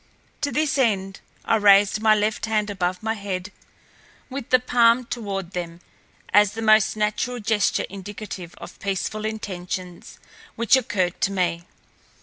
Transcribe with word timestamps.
To 0.41 0.51
this 0.51 0.79
end 0.79 1.19
I 1.45 1.57
raised 1.57 2.01
my 2.01 2.15
left 2.15 2.47
hand 2.47 2.71
above 2.71 3.03
my 3.03 3.13
head 3.13 3.51
with 4.31 4.49
the 4.49 4.57
palm 4.57 5.05
toward 5.05 5.51
them 5.51 5.79
as 6.33 6.53
the 6.53 6.61
most 6.63 6.97
natural 6.97 7.39
gesture 7.39 7.85
indicative 7.87 8.55
of 8.57 8.79
peaceful 8.79 9.25
intentions 9.25 10.17
which 10.55 10.75
occurred 10.75 11.21
to 11.21 11.31
me. 11.31 11.65